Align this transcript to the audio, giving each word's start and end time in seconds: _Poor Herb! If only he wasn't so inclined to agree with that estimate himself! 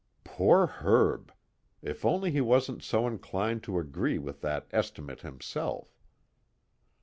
_Poor 0.25 0.67
Herb! 0.67 1.31
If 1.83 2.03
only 2.05 2.31
he 2.31 2.41
wasn't 2.41 2.81
so 2.81 3.05
inclined 3.05 3.61
to 3.65 3.77
agree 3.77 4.17
with 4.17 4.41
that 4.41 4.65
estimate 4.71 5.21
himself! 5.21 6.01